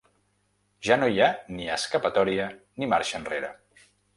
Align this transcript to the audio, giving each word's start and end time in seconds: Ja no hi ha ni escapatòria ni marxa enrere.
Ja 0.87 0.97
no 1.01 1.09
hi 1.15 1.21
ha 1.25 1.27
ni 1.57 1.69
escapatòria 1.75 2.49
ni 2.81 2.91
marxa 2.95 3.21
enrere. 3.21 3.53